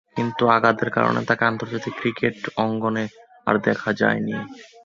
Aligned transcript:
কিন্তু 0.15 0.43
আঘাতের 0.55 0.89
কারণে 0.89 1.21
তাকে 1.29 1.43
আন্তর্জাতিক 1.45 1.93
ক্রিকেটে 1.99 2.47
অঙ্গনে 2.63 3.05
আর 3.47 3.55
দেখা 3.67 3.89
যায়নি। 3.93 4.35